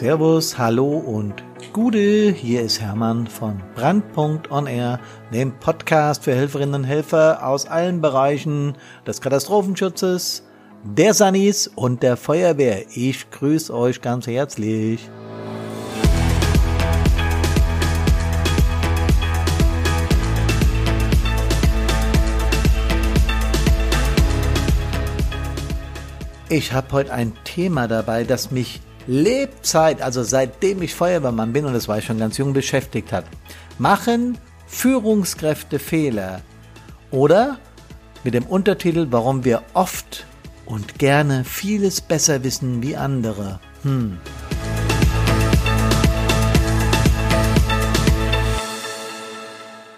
Servus, 0.00 0.56
hallo 0.56 0.96
und 0.96 1.44
Gude. 1.74 2.32
Hier 2.32 2.62
ist 2.62 2.80
Hermann 2.80 3.26
von 3.26 3.60
Brandpunkt 3.74 4.50
On 4.50 4.66
Air, 4.66 4.98
dem 5.30 5.52
Podcast 5.52 6.24
für 6.24 6.34
Helferinnen 6.34 6.74
und 6.74 6.84
Helfer 6.84 7.46
aus 7.46 7.66
allen 7.66 8.00
Bereichen 8.00 8.78
des 9.06 9.20
Katastrophenschutzes, 9.20 10.42
der 10.84 11.12
Sanis 11.12 11.66
und 11.66 12.02
der 12.02 12.16
Feuerwehr. 12.16 12.86
Ich 12.94 13.30
grüße 13.30 13.76
euch 13.76 14.00
ganz 14.00 14.26
herzlich. 14.26 15.06
Ich 26.48 26.72
habe 26.72 26.90
heute 26.92 27.12
ein 27.12 27.34
Thema 27.44 27.86
dabei, 27.86 28.24
das 28.24 28.50
mich 28.50 28.80
Lebzeit, 29.06 30.02
also 30.02 30.22
seitdem 30.22 30.82
ich 30.82 30.94
Feuerwehrmann 30.94 31.52
bin 31.52 31.64
und 31.64 31.72
das 31.72 31.88
war 31.88 31.98
ich 31.98 32.04
schon 32.04 32.18
ganz 32.18 32.38
jung 32.38 32.52
beschäftigt 32.52 33.12
hat. 33.12 33.24
Machen 33.78 34.38
Führungskräfte 34.66 35.78
Fehler? 35.78 36.42
Oder 37.10 37.58
mit 38.22 38.34
dem 38.34 38.44
Untertitel, 38.44 39.08
warum 39.10 39.44
wir 39.44 39.62
oft 39.74 40.26
und 40.66 40.98
gerne 40.98 41.44
vieles 41.44 42.00
besser 42.00 42.44
wissen 42.44 42.82
wie 42.82 42.96
andere. 42.96 43.58
Hm. 43.82 44.18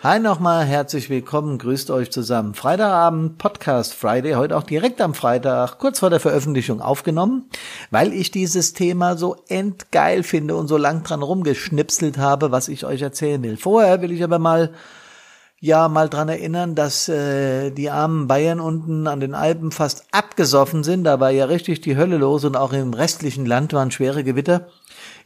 Hi 0.04 0.18
nochmal, 0.18 0.64
herzlich 0.64 1.10
willkommen, 1.10 1.58
grüßt 1.58 1.92
euch 1.92 2.10
zusammen. 2.10 2.54
Freitagabend, 2.54 3.38
Podcast 3.38 3.94
Friday, 3.94 4.32
heute 4.32 4.56
auch 4.56 4.64
direkt 4.64 5.00
am 5.00 5.14
Freitag, 5.14 5.78
kurz 5.78 6.00
vor 6.00 6.10
der 6.10 6.18
Veröffentlichung 6.18 6.80
aufgenommen, 6.80 7.48
weil 7.92 8.12
ich 8.12 8.32
dieses 8.32 8.72
Thema 8.72 9.16
so 9.16 9.36
endgeil 9.46 10.24
finde 10.24 10.56
und 10.56 10.66
so 10.66 10.76
lang 10.76 11.04
dran 11.04 11.22
rumgeschnipselt 11.22 12.18
habe, 12.18 12.50
was 12.50 12.66
ich 12.66 12.84
euch 12.84 13.00
erzählen 13.00 13.40
will. 13.44 13.56
Vorher 13.56 14.02
will 14.02 14.10
ich 14.10 14.24
aber 14.24 14.40
mal 14.40 14.72
ja 15.60 15.86
mal 15.86 16.08
dran 16.08 16.28
erinnern, 16.28 16.74
dass 16.74 17.08
äh, 17.08 17.70
die 17.70 17.88
armen 17.88 18.26
Bayern 18.26 18.58
unten 18.58 19.06
an 19.06 19.20
den 19.20 19.36
Alpen 19.36 19.70
fast 19.70 20.06
abgesoffen 20.10 20.82
sind. 20.82 21.04
Da 21.04 21.20
war 21.20 21.30
ja 21.30 21.44
richtig 21.44 21.80
die 21.80 21.96
Hölle 21.96 22.16
los 22.16 22.44
und 22.44 22.56
auch 22.56 22.72
im 22.72 22.92
restlichen 22.92 23.46
Land 23.46 23.72
waren 23.72 23.92
schwere 23.92 24.24
Gewitter. 24.24 24.66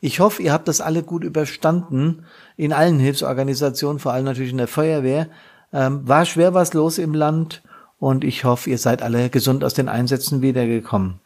Ich 0.01 0.21
hoffe, 0.21 0.43
ihr 0.43 0.53
habt 0.53 0.69
das 0.69 0.81
alle 0.81 1.03
gut 1.03 1.25
überstanden 1.25 2.25
in 2.57 2.73
allen 2.73 2.99
Hilfsorganisationen, 2.99 3.99
vor 3.99 4.13
allem 4.13 4.25
natürlich 4.25 4.53
in 4.53 4.59
der 4.59 4.69
Feuerwehr. 4.69 5.29
Ähm, 5.73 6.07
war 6.07 6.25
schwer 6.25 6.55
was 6.55 6.75
los 6.75 6.99
im 6.99 7.15
Land 7.15 7.63
und 7.99 8.25
ich 8.25 8.45
hoffe, 8.45 8.71
ihr 8.71 8.79
seid 8.79 9.03
alle 9.03 9.31
gesund 9.31 9.65
aus 9.65 9.75
den 9.75 9.89
Einsätzen 9.89 10.43
wiedergekommen. 10.43 11.21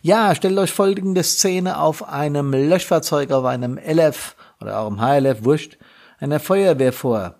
Ja, 0.00 0.34
stellt 0.34 0.58
euch 0.58 0.72
folgende 0.72 1.22
Szene 1.22 1.78
auf 1.78 2.08
einem 2.08 2.52
Löschfahrzeug, 2.52 3.32
auf 3.32 3.44
einem 3.44 3.78
LF 3.78 4.36
oder 4.60 4.78
auch 4.78 4.88
im 4.88 5.00
HLF, 5.00 5.44
wurscht, 5.44 5.78
einer 6.18 6.40
Feuerwehr 6.40 6.92
vor. 6.92 7.34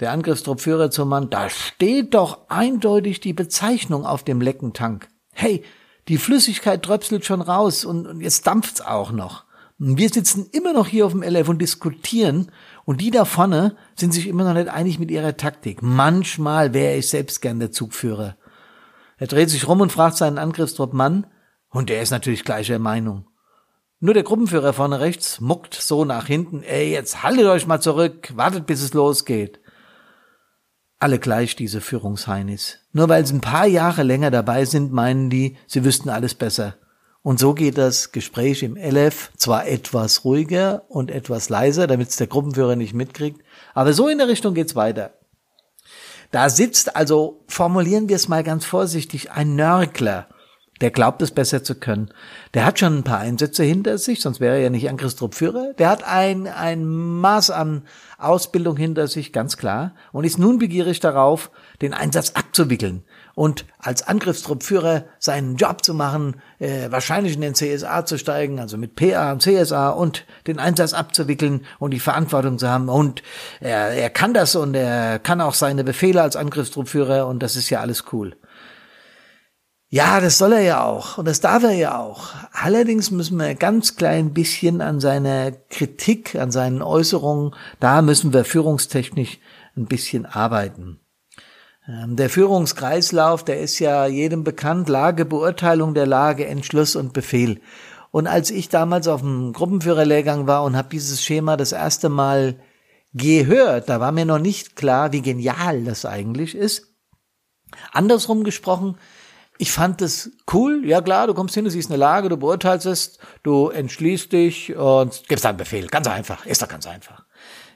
Der 0.00 0.10
Angriffstruppführer 0.10 0.90
zum 0.90 1.08
Mann, 1.08 1.30
da 1.30 1.48
steht 1.48 2.14
doch 2.14 2.48
eindeutig 2.48 3.20
die 3.20 3.32
Bezeichnung 3.32 4.04
auf 4.04 4.24
dem 4.24 4.40
Leckentank. 4.40 5.08
Hey, 5.32 5.62
die 6.08 6.18
Flüssigkeit 6.18 6.82
tröpselt 6.82 7.24
schon 7.24 7.40
raus 7.40 7.84
und, 7.84 8.06
und 8.06 8.20
jetzt 8.20 8.46
dampft's 8.46 8.80
auch 8.80 9.12
noch. 9.12 9.44
Und 9.78 9.98
wir 9.98 10.08
sitzen 10.08 10.48
immer 10.52 10.72
noch 10.72 10.86
hier 10.86 11.06
auf 11.06 11.12
dem 11.12 11.22
LF 11.22 11.48
und 11.48 11.60
diskutieren 11.60 12.52
und 12.84 13.00
die 13.00 13.10
da 13.10 13.24
vorne 13.24 13.76
sind 13.96 14.12
sich 14.12 14.28
immer 14.28 14.44
noch 14.44 14.54
nicht 14.54 14.68
einig 14.68 14.98
mit 14.98 15.10
ihrer 15.10 15.36
Taktik. 15.36 15.82
Manchmal 15.82 16.74
wäre 16.74 16.96
ich 16.96 17.08
selbst 17.08 17.40
gern 17.42 17.58
der 17.58 17.72
Zugführer. 17.72 18.36
Er 19.16 19.26
dreht 19.26 19.50
sich 19.50 19.66
rum 19.66 19.80
und 19.80 19.92
fragt 19.92 20.16
seinen 20.16 20.38
Angriffstrupp 20.38 20.92
Mann 20.92 21.26
und 21.70 21.88
der 21.88 22.02
ist 22.02 22.10
natürlich 22.10 22.44
gleicher 22.44 22.78
Meinung. 22.78 23.26
Nur 24.00 24.14
der 24.14 24.22
Gruppenführer 24.22 24.72
vorne 24.72 25.00
rechts 25.00 25.40
muckt 25.40 25.74
so 25.74 26.04
nach 26.04 26.26
hinten, 26.26 26.62
ey, 26.62 26.92
jetzt 26.92 27.22
haltet 27.22 27.46
euch 27.46 27.66
mal 27.66 27.80
zurück, 27.80 28.32
wartet 28.36 28.66
bis 28.66 28.82
es 28.82 28.92
losgeht 28.92 29.60
alle 31.04 31.18
gleich, 31.18 31.54
diese 31.54 31.82
Führungsheinis. 31.82 32.78
Nur 32.94 33.08
weil 33.08 33.26
sie 33.26 33.34
ein 33.34 33.40
paar 33.40 33.66
Jahre 33.66 34.04
länger 34.04 34.30
dabei 34.30 34.64
sind, 34.64 34.92
meinen 34.92 35.28
die, 35.28 35.56
sie 35.66 35.84
wüssten 35.84 36.08
alles 36.08 36.34
besser. 36.34 36.76
Und 37.22 37.40
so 37.40 37.52
geht 37.52 37.76
das 37.76 38.12
Gespräch 38.12 38.62
im 38.62 38.76
LF 38.76 39.32
zwar 39.36 39.66
etwas 39.66 40.24
ruhiger 40.24 40.84
und 40.88 41.10
etwas 41.10 41.48
leiser, 41.48 41.88
damit 41.88 42.10
es 42.10 42.16
der 42.16 42.28
Gruppenführer 42.28 42.76
nicht 42.76 42.94
mitkriegt, 42.94 43.42
aber 43.74 43.92
so 43.94 44.08
in 44.08 44.18
der 44.18 44.28
Richtung 44.28 44.54
geht's 44.54 44.76
weiter. 44.76 45.12
Da 46.30 46.48
sitzt 46.48 46.94
also, 46.94 47.42
formulieren 47.48 48.08
wir 48.08 48.16
es 48.16 48.28
mal 48.28 48.44
ganz 48.44 48.64
vorsichtig, 48.64 49.32
ein 49.32 49.56
Nörgler, 49.56 50.28
der 50.80 50.90
glaubt 50.90 51.22
es 51.22 51.30
besser 51.30 51.62
zu 51.62 51.76
können. 51.76 52.10
Der 52.52 52.64
hat 52.64 52.78
schon 52.78 52.98
ein 52.98 53.04
paar 53.04 53.18
Einsätze 53.18 53.62
hinter 53.62 53.98
sich, 53.98 54.20
sonst 54.20 54.40
wäre 54.40 54.56
er 54.56 54.62
ja 54.62 54.70
nicht 54.70 54.88
Angriffstruppführer. 54.88 55.74
Der 55.78 55.88
hat 55.88 56.04
ein, 56.04 56.48
ein 56.48 56.84
Maß 56.84 57.50
an 57.50 57.82
Ausbildung 58.18 58.76
hinter 58.76 59.06
sich, 59.06 59.32
ganz 59.32 59.56
klar, 59.56 59.92
und 60.12 60.24
ist 60.24 60.38
nun 60.38 60.58
begierig 60.58 61.00
darauf, 61.00 61.50
den 61.80 61.94
Einsatz 61.94 62.32
abzuwickeln 62.34 63.04
und 63.34 63.66
als 63.78 64.06
Angriffstruppführer 64.06 65.04
seinen 65.18 65.56
Job 65.56 65.84
zu 65.84 65.94
machen, 65.94 66.36
äh, 66.58 66.90
wahrscheinlich 66.90 67.34
in 67.34 67.40
den 67.40 67.54
CSA 67.54 68.04
zu 68.04 68.18
steigen, 68.18 68.60
also 68.60 68.76
mit 68.76 68.94
PA 68.94 69.32
und 69.32 69.42
CSA 69.42 69.90
und 69.90 70.24
den 70.46 70.58
Einsatz 70.58 70.92
abzuwickeln 70.92 71.66
und 71.78 71.92
die 71.92 72.00
Verantwortung 72.00 72.58
zu 72.58 72.68
haben. 72.68 72.88
Und 72.88 73.22
er, 73.60 73.90
er 73.90 74.10
kann 74.10 74.34
das 74.34 74.54
und 74.54 74.74
er 74.74 75.18
kann 75.18 75.40
auch 75.40 75.54
seine 75.54 75.84
Befehle 75.84 76.22
als 76.22 76.36
Angriffstruppführer 76.36 77.26
und 77.26 77.42
das 77.42 77.56
ist 77.56 77.70
ja 77.70 77.80
alles 77.80 78.04
cool. 78.12 78.36
Ja, 79.94 80.20
das 80.20 80.38
soll 80.38 80.54
er 80.54 80.60
ja 80.62 80.82
auch 80.82 81.18
und 81.18 81.28
das 81.28 81.40
darf 81.40 81.62
er 81.62 81.70
ja 81.70 82.00
auch. 82.00 82.30
Allerdings 82.50 83.12
müssen 83.12 83.38
wir 83.38 83.54
ganz 83.54 83.94
klein 83.94 84.34
bisschen 84.34 84.80
an 84.80 84.98
seiner 84.98 85.52
Kritik, 85.52 86.34
an 86.34 86.50
seinen 86.50 86.82
Äußerungen, 86.82 87.54
da 87.78 88.02
müssen 88.02 88.32
wir 88.32 88.44
führungstechnisch 88.44 89.38
ein 89.76 89.86
bisschen 89.86 90.26
arbeiten. 90.26 90.98
Ähm, 91.86 92.16
der 92.16 92.28
Führungskreislauf, 92.28 93.44
der 93.44 93.60
ist 93.60 93.78
ja 93.78 94.06
jedem 94.06 94.42
bekannt, 94.42 94.88
Lage, 94.88 95.24
Beurteilung 95.24 95.94
der 95.94 96.06
Lage, 96.06 96.44
Entschluss 96.44 96.96
und 96.96 97.12
Befehl. 97.12 97.60
Und 98.10 98.26
als 98.26 98.50
ich 98.50 98.68
damals 98.68 99.06
auf 99.06 99.20
dem 99.20 99.52
Gruppenführerlehrgang 99.52 100.48
war 100.48 100.64
und 100.64 100.76
habe 100.76 100.88
dieses 100.90 101.22
Schema 101.22 101.56
das 101.56 101.70
erste 101.70 102.08
Mal 102.08 102.56
gehört, 103.12 103.88
da 103.88 104.00
war 104.00 104.10
mir 104.10 104.24
noch 104.24 104.40
nicht 104.40 104.74
klar, 104.74 105.12
wie 105.12 105.22
genial 105.22 105.84
das 105.84 106.04
eigentlich 106.04 106.56
ist. 106.56 106.96
Andersrum 107.92 108.42
gesprochen, 108.42 108.98
ich 109.58 109.70
fand 109.70 110.02
es 110.02 110.32
cool. 110.52 110.82
Ja 110.84 111.00
klar, 111.00 111.26
du 111.26 111.34
kommst 111.34 111.54
hin, 111.54 111.64
du 111.64 111.70
siehst 111.70 111.90
eine 111.90 111.98
Lage, 111.98 112.28
du 112.28 112.36
beurteilst 112.36 112.86
es, 112.86 113.18
du 113.42 113.68
entschließt 113.68 114.32
dich 114.32 114.74
und 114.74 115.22
gibst 115.28 115.46
einen 115.46 115.58
Befehl. 115.58 115.86
Ganz 115.86 116.06
einfach. 116.06 116.44
Ist 116.46 116.62
doch 116.62 116.68
ganz 116.68 116.86
einfach. 116.86 117.24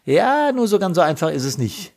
Ja, 0.05 0.53
nur 0.53 0.69
so 0.69 0.79
ganz 0.79 0.97
so 0.97 1.03
einfach 1.03 1.31
ist 1.31 1.45
es 1.45 1.59
nicht. 1.59 1.95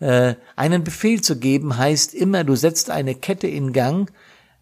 Äh, 0.00 0.34
einen 0.56 0.82
Befehl 0.82 1.20
zu 1.20 1.38
geben 1.38 1.76
heißt 1.76 2.14
immer, 2.14 2.42
du 2.42 2.56
setzt 2.56 2.90
eine 2.90 3.14
Kette 3.14 3.46
in 3.46 3.72
Gang, 3.72 4.10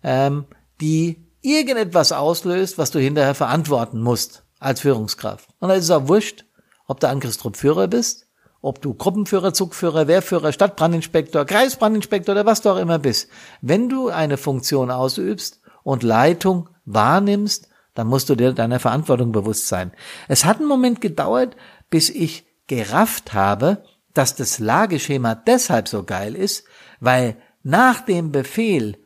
ähm, 0.03 0.47
die 0.81 1.25
irgendetwas 1.41 2.13
auslöst, 2.13 2.77
was 2.77 2.91
du 2.91 2.99
hinterher 2.99 3.35
verantworten 3.35 4.01
musst 4.01 4.45
als 4.59 4.81
Führungskraft. 4.81 5.49
Und 5.61 5.69
da 5.69 5.75
ist 5.77 5.85
es 5.85 5.91
auch 5.91 6.09
wurscht, 6.09 6.45
ob 6.87 7.01
du 7.01 7.09
Angriffstruppführer 7.09 7.87
bist 7.87 8.28
ob 8.61 8.83
du 8.83 8.95
Gruppenführer, 8.95 9.53
Zugführer, 9.53 10.09
Wehrführer, 10.09 10.53
Stadtbrandinspektor, 10.53 11.45
Kreisbrandinspektor 11.45 12.35
oder 12.35 12.47
was 12.47 12.61
du 12.61 12.71
auch 12.71 12.77
immer 12.79 12.99
bist. 12.99 13.29
Wenn 13.61 13.89
du 13.89 14.09
eine 14.09 14.37
Funktion 14.37 14.91
ausübst 14.91 15.61
und 15.85 16.03
Leitung 16.03 16.69
wahrnimmst, 16.85 17.69
dann 17.95 18.07
musst 18.07 18.29
du 18.29 18.35
dir 18.35 18.53
deiner 18.53 18.81
Verantwortung 18.81 19.33
bewusst 19.33 19.69
sein. 19.69 19.93
Es 20.29 20.45
hat 20.45 20.59
einen 20.59 20.69
Moment 20.69 21.01
gedauert, 21.01 21.57
bis 21.91 22.11
ich 22.11 22.47
gerafft 22.67 23.33
habe, 23.35 23.83
dass 24.15 24.35
das 24.35 24.59
Lageschema 24.59 25.35
deshalb 25.35 25.89
so 25.89 26.05
geil 26.05 26.35
ist, 26.35 26.65
weil 27.01 27.37
nach 27.63 28.01
dem 28.01 28.33
Befehl 28.33 28.97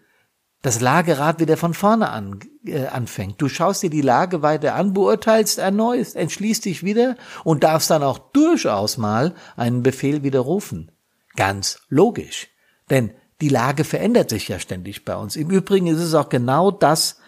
das 0.63 0.81
Lagerad 0.81 1.41
wieder 1.41 1.57
von 1.57 1.75
vorne 1.75 2.11
an, 2.11 2.39
äh, 2.65 2.87
anfängt. 2.87 3.43
Du 3.43 3.49
schaust 3.49 3.83
dir 3.83 3.91
die 3.91 4.01
Lage 4.01 4.43
weiter 4.43 4.77
an, 4.77 4.95
beurteilst 4.95 5.59
erneut, 5.59 6.15
entschließt 6.15 6.65
dich 6.65 6.85
wieder 6.85 7.17
und 7.43 7.65
darfst 7.65 7.91
dann 7.91 8.05
auch 8.05 8.19
durchaus 8.19 8.97
mal 8.97 9.35
einen 9.57 9.83
Befehl 9.83 10.23
widerrufen. 10.23 10.93
Ganz 11.35 11.81
logisch. 11.89 12.49
Denn 12.91 13.11
die 13.41 13.49
Lage 13.49 13.83
verändert 13.83 14.31
sich 14.31 14.47
ja 14.49 14.61
ständig 14.61 15.05
bei 15.05 15.17
uns. 15.17 15.35
Im 15.35 15.51
Übrigen 15.51 15.89
ist 15.89 15.99
es 15.99 16.15
auch 16.15 16.29
genau 16.29 16.71
das, 16.71 17.19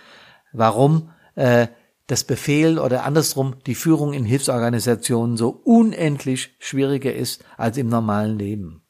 warum 0.53 1.11
äh, 1.35 1.67
das 2.07 2.23
Befehl 2.23 2.79
oder 2.79 3.05
andersrum 3.05 3.57
die 3.67 3.75
Führung 3.75 4.13
in 4.13 4.25
Hilfsorganisationen 4.25 5.37
so 5.37 5.49
unendlich 5.65 6.55
schwieriger 6.61 7.13
ist 7.13 7.45
als 7.57 7.79
im 7.79 7.89
normalen 7.89 8.39
Leben. 8.39 8.83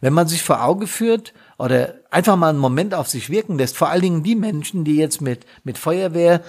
Wenn 0.00 0.12
man 0.12 0.28
sich 0.28 0.42
vor 0.42 0.62
Auge 0.62 0.86
führt, 0.86 1.32
oder 1.58 1.94
einfach 2.10 2.36
mal 2.36 2.50
einen 2.50 2.58
Moment 2.58 2.94
auf 2.94 3.08
sich 3.08 3.30
wirken 3.30 3.58
lässt, 3.58 3.76
vor 3.76 3.88
allen 3.88 4.02
Dingen 4.02 4.22
die 4.22 4.34
Menschen, 4.34 4.84
die 4.84 4.96
jetzt 4.96 5.20
mit, 5.20 5.46
mit 5.62 5.78
Feuerwehr 5.78 6.42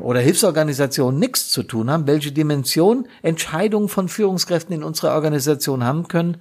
oder 0.00 0.20
Hilfsorganisationen 0.20 1.18
nichts 1.18 1.50
zu 1.50 1.62
tun 1.62 1.90
haben, 1.90 2.06
welche 2.06 2.32
Dimension 2.32 3.08
Entscheidungen 3.22 3.88
von 3.88 4.08
Führungskräften 4.08 4.74
in 4.74 4.84
unserer 4.84 5.14
Organisation 5.14 5.84
haben 5.84 6.08
können, 6.08 6.40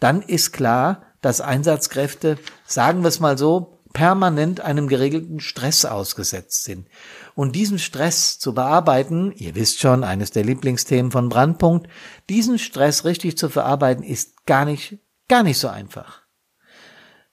dann 0.00 0.22
ist 0.22 0.52
klar, 0.52 1.02
dass 1.20 1.40
Einsatzkräfte, 1.40 2.38
sagen 2.64 3.02
wir 3.02 3.08
es 3.08 3.20
mal 3.20 3.36
so, 3.36 3.78
permanent 3.92 4.60
einem 4.60 4.88
geregelten 4.88 5.40
Stress 5.40 5.84
ausgesetzt 5.84 6.64
sind. 6.64 6.86
Und 7.34 7.56
diesen 7.56 7.78
Stress 7.78 8.38
zu 8.38 8.54
bearbeiten, 8.54 9.32
ihr 9.32 9.54
wisst 9.54 9.80
schon, 9.80 10.04
eines 10.04 10.30
der 10.30 10.44
Lieblingsthemen 10.44 11.10
von 11.10 11.28
Brandpunkt, 11.28 11.88
diesen 12.28 12.58
Stress 12.58 13.04
richtig 13.04 13.36
zu 13.36 13.48
verarbeiten, 13.48 14.04
ist 14.04 14.46
gar 14.46 14.64
nicht, 14.64 14.98
gar 15.28 15.42
nicht 15.42 15.58
so 15.58 15.68
einfach. 15.68 16.19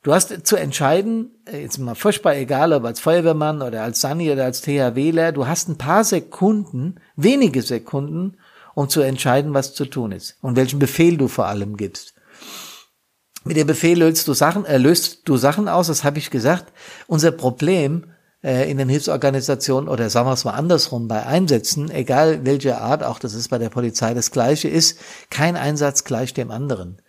Du 0.08 0.14
hast 0.14 0.48
zu 0.48 0.56
entscheiden, 0.56 1.32
äh, 1.44 1.64
jetzt 1.64 1.80
mal 1.80 1.94
furchtbar 1.94 2.38
egal, 2.38 2.72
ob 2.72 2.86
als 2.86 3.02
Feuerwehrmann 3.02 3.62
oder 3.62 3.84
als 3.84 4.00
Sani 4.00 4.32
oder 4.32 4.46
als 4.46 4.62
THWler, 4.62 5.34
du 5.34 5.48
hast 5.48 5.68
ein 5.68 5.78
paar 5.78 6.06
Sekunden, 6.06 6.96
wenige 7.18 7.62
Sekunden, 7.62 8.38
um 8.74 8.88
zu 8.88 9.02
entscheiden, 9.02 9.54
was 9.54 9.74
zu 9.74 9.84
tun 9.84 10.14
ist 10.14 10.38
und 10.42 10.56
welchen 10.56 10.80
Befehl 10.80 11.18
du 11.18 11.28
vor 11.28 11.48
allem 11.48 11.76
gibst. 11.76 12.14
Mit 13.44 13.58
dem 13.58 13.68
Befehl 13.68 14.00
löst 14.00 14.26
du 14.30 14.34
Sachen, 14.34 14.66
äh, 14.66 14.78
löst 14.78 15.24
du 15.28 15.36
Sachen 15.36 15.68
aus, 15.68 15.88
das 15.88 16.06
habe 16.06 16.20
ich 16.20 16.32
gesagt. 16.32 16.72
Unser 17.08 17.32
Problem 17.32 18.06
äh, 18.42 18.72
in 18.72 18.78
den 18.78 18.88
Hilfsorganisationen 18.88 19.90
oder 19.90 20.10
sagen 20.10 20.30
wir 20.30 20.34
es 20.36 20.46
mal 20.46 20.52
andersrum, 20.52 21.10
bei 21.10 21.26
Einsätzen, 21.26 21.92
egal 21.92 22.46
welcher 22.46 22.80
Art, 22.80 23.04
auch 23.04 23.20
das 23.20 23.34
ist 23.34 23.50
bei 23.50 23.58
der 23.58 23.68
Polizei 23.68 24.14
das 24.14 24.32
gleiche, 24.32 24.70
ist 24.70 25.00
kein 25.30 25.58
Einsatz 25.58 26.06
gleich 26.06 26.34
dem 26.34 26.50
anderen. 26.50 27.02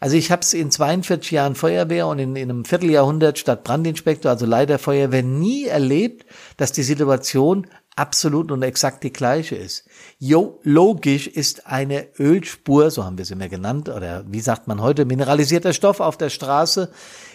Also 0.00 0.16
ich 0.16 0.30
habe 0.30 0.42
es 0.42 0.52
in 0.52 0.70
42 0.70 1.30
Jahren 1.30 1.54
Feuerwehr 1.54 2.06
und 2.06 2.18
in, 2.18 2.36
in 2.36 2.50
einem 2.50 2.64
Vierteljahrhundert 2.64 3.38
statt 3.38 3.64
Brandinspektor, 3.64 4.30
also 4.30 4.46
leider 4.46 4.78
Feuerwehr, 4.78 5.22
nie 5.22 5.64
erlebt, 5.64 6.26
dass 6.56 6.72
die 6.72 6.82
Situation 6.82 7.66
absolut 7.96 8.52
und 8.52 8.62
exakt 8.62 9.02
die 9.02 9.12
gleiche 9.12 9.56
ist. 9.56 9.88
Jo, 10.18 10.60
logisch 10.62 11.26
ist 11.26 11.66
eine 11.66 12.08
Ölspur, 12.18 12.90
so 12.90 13.04
haben 13.04 13.18
wir 13.18 13.24
sie 13.24 13.32
immer 13.32 13.48
genannt, 13.48 13.88
oder 13.88 14.24
wie 14.28 14.40
sagt 14.40 14.68
man 14.68 14.82
heute, 14.82 15.06
mineralisierter 15.06 15.72
Stoff 15.72 16.00
auf 16.00 16.18
der 16.18 16.30
Straße, 16.30 16.90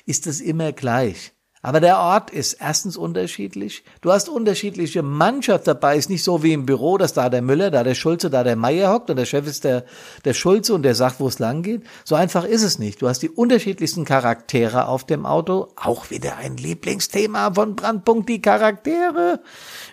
ist 0.06 0.28
es 0.28 0.40
immer 0.40 0.72
gleich. 0.72 1.34
Aber 1.64 1.80
der 1.80 2.00
Ort 2.00 2.32
ist 2.32 2.54
erstens 2.54 2.98
unterschiedlich. 2.98 3.84
Du 4.02 4.12
hast 4.12 4.30
unterschiedliche 4.30 5.04
Mannschaft 5.04 5.68
dabei. 5.68 5.96
Ist 5.96 6.10
nicht 6.10 6.24
so 6.24 6.42
wie 6.42 6.54
im 6.54 6.66
Büro, 6.66 6.98
dass 6.98 7.14
da 7.14 7.30
der 7.30 7.44
Müller, 7.44 7.70
da 7.70 7.84
der 7.84 7.94
Schulze, 7.94 8.32
da 8.32 8.44
der 8.44 8.56
Meier 8.56 8.92
hockt 8.92 9.12
und 9.12 9.18
der 9.18 9.26
Chef 9.26 9.46
ist 9.46 9.64
der, 9.64 9.86
der 10.26 10.34
Schulze 10.34 10.74
und 10.74 10.82
der 10.82 10.96
sagt, 10.96 11.20
wo 11.20 11.28
es 11.28 11.38
lang 11.38 11.62
geht. 11.62 11.84
So 12.04 12.16
einfach 12.16 12.46
ist 12.46 12.64
es 12.64 12.80
nicht. 12.80 13.02
Du 13.02 13.08
hast 13.08 13.20
die 13.20 13.30
unterschiedlichsten 13.30 14.06
Charaktere 14.06 14.88
auf 14.88 15.06
dem 15.06 15.26
Auto. 15.26 15.68
Auch 15.76 16.10
wieder 16.10 16.38
ein 16.38 16.58
Lieblingsthema 16.58 17.54
von 17.54 17.76
Brandpunkt, 17.76 18.28
die 18.28 18.42
Charaktere. 18.42 19.42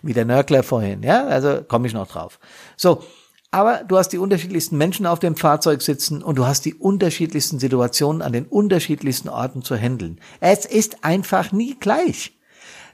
Wie 0.02 0.14
der 0.14 0.24
Nörgler 0.24 0.62
vorhin, 0.62 1.02
ja? 1.02 1.26
Also 1.26 1.62
komme 1.66 1.86
ich 1.86 1.92
noch 1.92 2.08
drauf. 2.08 2.38
So. 2.76 3.02
Aber 3.50 3.82
du 3.82 3.96
hast 3.96 4.10
die 4.10 4.18
unterschiedlichsten 4.18 4.76
Menschen 4.76 5.06
auf 5.06 5.20
dem 5.20 5.34
Fahrzeug 5.34 5.80
sitzen 5.80 6.22
und 6.22 6.36
du 6.36 6.46
hast 6.46 6.66
die 6.66 6.74
unterschiedlichsten 6.74 7.58
Situationen 7.58 8.20
an 8.20 8.34
den 8.34 8.44
unterschiedlichsten 8.44 9.30
Orten 9.30 9.62
zu 9.62 9.74
handeln. 9.74 10.20
Es 10.40 10.66
ist 10.66 11.02
einfach 11.02 11.50
nie 11.50 11.74
gleich. 11.80 12.37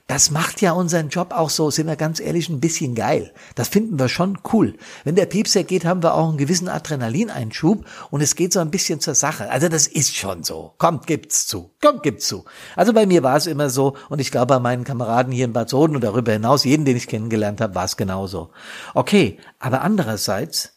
Das 0.07 0.29
macht 0.29 0.61
ja 0.61 0.73
unseren 0.73 1.09
Job 1.09 1.31
auch 1.31 1.49
so, 1.49 1.71
sind 1.71 1.87
wir 1.87 1.95
ganz 1.95 2.19
ehrlich, 2.19 2.47
ein 2.49 2.59
bisschen 2.59 2.93
geil. 2.93 3.33
Das 3.55 3.69
finden 3.69 3.97
wir 3.97 4.07
schon 4.07 4.37
cool. 4.53 4.77
Wenn 5.03 5.15
der 5.15 5.25
Piepser 5.25 5.63
geht, 5.63 5.83
haben 5.83 6.03
wir 6.03 6.13
auch 6.13 6.29
einen 6.29 6.37
gewissen 6.37 6.69
Adrenalineinschub 6.69 7.83
und 8.11 8.21
es 8.21 8.35
geht 8.35 8.53
so 8.53 8.59
ein 8.59 8.69
bisschen 8.69 8.99
zur 8.99 9.15
Sache. 9.15 9.49
Also 9.49 9.67
das 9.67 9.87
ist 9.87 10.15
schon 10.15 10.43
so. 10.43 10.75
Kommt, 10.77 11.07
gibt's 11.07 11.47
zu. 11.47 11.71
Kommt, 11.81 12.03
gibt's 12.03 12.27
zu. 12.27 12.45
Also 12.75 12.93
bei 12.93 13.07
mir 13.07 13.23
war 13.23 13.35
es 13.35 13.47
immer 13.47 13.71
so 13.71 13.97
und 14.09 14.19
ich 14.19 14.29
glaube 14.29 14.53
bei 14.53 14.59
meinen 14.59 14.83
Kameraden 14.83 15.33
hier 15.33 15.45
in 15.45 15.53
Bad 15.53 15.69
Soden 15.69 15.95
und 15.95 16.03
darüber 16.03 16.33
hinaus, 16.33 16.65
jeden, 16.65 16.85
den 16.85 16.97
ich 16.97 17.07
kennengelernt 17.07 17.59
habe, 17.59 17.73
war 17.73 17.85
es 17.85 17.97
genauso. 17.97 18.51
Okay, 18.93 19.39
aber 19.57 19.81
andererseits 19.81 20.73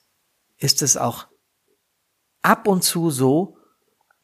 ist 0.57 0.81
es 0.81 0.97
auch 0.97 1.27
ab 2.41 2.67
und 2.67 2.83
zu 2.83 3.11
so, 3.11 3.59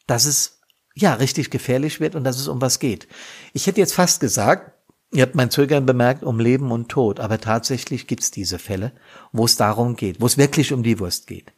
dass 0.06 0.24
es 0.24 0.60
ja 0.94 1.12
richtig 1.12 1.50
gefährlich 1.50 2.00
wird 2.00 2.14
und 2.14 2.24
dass 2.24 2.38
es 2.38 2.48
um 2.48 2.62
was 2.62 2.78
geht. 2.78 3.06
Ich 3.52 3.66
hätte 3.66 3.80
jetzt 3.80 3.94
fast 3.94 4.20
gesagt, 4.20 4.73
Ihr 5.14 5.22
habt 5.22 5.36
mein 5.36 5.50
Zögern 5.50 5.86
bemerkt 5.86 6.24
um 6.24 6.40
Leben 6.40 6.72
und 6.72 6.88
Tod, 6.88 7.20
aber 7.20 7.40
tatsächlich 7.40 8.08
gibt's 8.08 8.32
diese 8.32 8.58
Fälle, 8.58 8.90
wo 9.30 9.44
es 9.44 9.54
darum 9.54 9.94
geht, 9.94 10.20
wo 10.20 10.26
es 10.26 10.38
wirklich 10.38 10.72
um 10.72 10.82
die 10.82 10.98
Wurst 10.98 11.28
geht. 11.28 11.52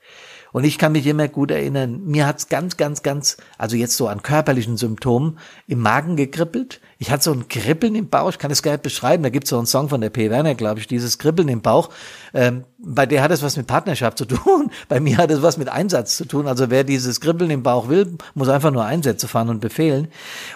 Und 0.52 0.64
ich 0.64 0.78
kann 0.78 0.92
mich 0.92 1.06
immer 1.06 1.28
gut 1.28 1.50
erinnern, 1.50 2.02
mir 2.04 2.26
hat's 2.26 2.48
ganz, 2.48 2.76
ganz, 2.76 3.02
ganz, 3.02 3.36
also 3.58 3.76
jetzt 3.76 3.96
so 3.96 4.08
an 4.08 4.22
körperlichen 4.22 4.76
Symptomen, 4.76 5.38
im 5.66 5.80
Magen 5.80 6.16
gekribbelt. 6.16 6.80
Ich 6.98 7.10
hatte 7.10 7.24
so 7.24 7.32
ein 7.32 7.48
Kribbeln 7.48 7.94
im 7.94 8.08
Bauch, 8.08 8.30
ich 8.30 8.38
kann 8.38 8.50
es 8.50 8.62
gar 8.62 8.72
nicht 8.72 8.82
beschreiben. 8.82 9.22
Da 9.22 9.28
gibt's 9.28 9.50
so 9.50 9.58
einen 9.58 9.66
Song 9.66 9.88
von 9.88 10.00
der 10.00 10.10
P. 10.10 10.30
Werner, 10.30 10.54
glaube 10.54 10.80
ich, 10.80 10.86
dieses 10.86 11.18
Kribbeln 11.18 11.48
im 11.48 11.60
Bauch. 11.60 11.90
Ähm, 12.32 12.64
bei 12.78 13.06
der 13.06 13.22
hat 13.22 13.30
es 13.30 13.42
was 13.42 13.56
mit 13.56 13.66
Partnerschaft 13.66 14.18
zu 14.18 14.24
tun. 14.24 14.70
Bei 14.88 15.00
mir 15.00 15.18
hat 15.18 15.30
es 15.30 15.42
was 15.42 15.58
mit 15.58 15.68
Einsatz 15.68 16.16
zu 16.16 16.24
tun. 16.24 16.46
Also 16.46 16.70
wer 16.70 16.84
dieses 16.84 17.20
Kribbeln 17.20 17.50
im 17.50 17.62
Bauch 17.62 17.88
will, 17.88 18.16
muss 18.34 18.48
einfach 18.48 18.70
nur 18.70 18.84
Einsätze 18.84 19.28
fahren 19.28 19.48
und 19.48 19.60
befehlen. 19.60 20.08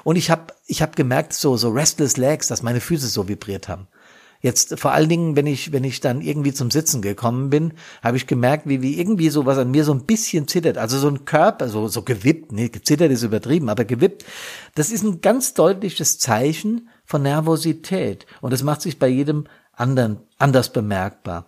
Und 0.04 0.16
ich 0.16 0.30
habe 0.30 0.54
ich 0.66 0.82
hab 0.82 0.96
gemerkt, 0.96 1.32
so, 1.32 1.56
so 1.56 1.70
restless 1.70 2.16
legs, 2.16 2.48
dass 2.48 2.62
meine 2.62 2.80
Füße 2.80 3.08
so 3.08 3.28
vibriert 3.28 3.68
haben. 3.68 3.88
Jetzt 4.42 4.78
vor 4.78 4.92
allen 4.92 5.08
Dingen, 5.10 5.36
wenn 5.36 5.46
ich, 5.46 5.72
wenn 5.72 5.84
ich 5.84 6.00
dann 6.00 6.22
irgendwie 6.22 6.54
zum 6.54 6.70
Sitzen 6.70 7.02
gekommen 7.02 7.50
bin, 7.50 7.74
habe 8.02 8.16
ich 8.16 8.26
gemerkt, 8.26 8.66
wie, 8.66 8.80
wie 8.80 8.98
irgendwie 8.98 9.28
sowas 9.28 9.58
an 9.58 9.70
mir 9.70 9.84
so 9.84 9.92
ein 9.92 10.06
bisschen 10.06 10.48
zittert. 10.48 10.78
Also 10.78 10.98
so 10.98 11.08
ein 11.08 11.26
Körper, 11.26 11.68
so, 11.68 11.88
so 11.88 12.02
gewippt, 12.02 12.50
nee, 12.50 12.70
gezittert 12.70 13.10
ist 13.10 13.22
übertrieben, 13.22 13.68
aber 13.68 13.84
gewippt. 13.84 14.24
Das 14.74 14.90
ist 14.90 15.04
ein 15.04 15.20
ganz 15.20 15.52
deutliches 15.52 16.18
Zeichen 16.18 16.88
von 17.04 17.22
Nervosität. 17.22 18.24
Und 18.40 18.52
das 18.52 18.62
macht 18.62 18.80
sich 18.80 18.98
bei 18.98 19.08
jedem 19.08 19.44
anderen 19.72 20.20
anders 20.38 20.72
bemerkbar. 20.72 21.46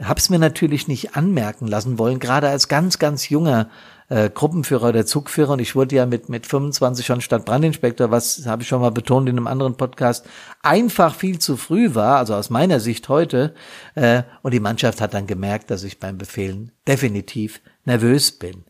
Hab's 0.00 0.28
mir 0.28 0.38
natürlich 0.38 0.88
nicht 0.88 1.14
anmerken 1.16 1.68
lassen 1.68 1.98
wollen, 1.98 2.18
gerade 2.18 2.48
als 2.48 2.66
ganz, 2.68 2.98
ganz 2.98 3.28
junger 3.28 3.70
äh, 4.12 4.28
Gruppenführer 4.28 4.90
oder 4.90 5.06
Zugführer 5.06 5.52
und 5.52 5.58
ich 5.60 5.74
wurde 5.74 5.96
ja 5.96 6.04
mit, 6.04 6.28
mit 6.28 6.46
25 6.46 7.06
schon 7.06 7.22
Stadtbrandinspektor, 7.22 8.10
was 8.10 8.44
habe 8.46 8.62
ich 8.62 8.68
schon 8.68 8.82
mal 8.82 8.90
betont 8.90 9.28
in 9.28 9.38
einem 9.38 9.46
anderen 9.46 9.76
Podcast, 9.76 10.26
einfach 10.62 11.14
viel 11.14 11.38
zu 11.38 11.56
früh 11.56 11.94
war, 11.94 12.18
also 12.18 12.34
aus 12.34 12.50
meiner 12.50 12.78
Sicht 12.78 13.08
heute. 13.08 13.54
Äh, 13.94 14.24
und 14.42 14.52
die 14.52 14.60
Mannschaft 14.60 15.00
hat 15.00 15.14
dann 15.14 15.26
gemerkt, 15.26 15.70
dass 15.70 15.82
ich 15.82 15.98
beim 15.98 16.18
Befehlen 16.18 16.72
definitiv 16.86 17.62
nervös 17.86 18.32
bin. 18.32 18.64